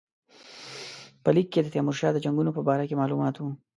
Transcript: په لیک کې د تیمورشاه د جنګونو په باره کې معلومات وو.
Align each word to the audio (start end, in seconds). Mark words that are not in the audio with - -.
په 1.23 1.29
لیک 1.35 1.47
کې 1.53 1.61
د 1.63 1.67
تیمورشاه 1.73 2.11
د 2.13 2.17
جنګونو 2.25 2.51
په 2.57 2.61
باره 2.67 2.83
کې 2.89 2.99
معلومات 3.01 3.35
وو. 3.37 3.51